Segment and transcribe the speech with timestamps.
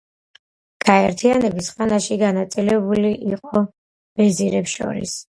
[0.85, 3.61] გაერთიანების ხანაში განაწილებული იყო
[4.23, 5.15] ვეზირებს შორის.